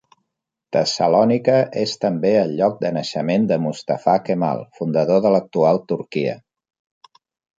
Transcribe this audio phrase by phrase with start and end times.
[0.75, 6.35] Tessalònica és també el lloc de naixement de Mustafa Kemal, fundador de l'actual Turquia.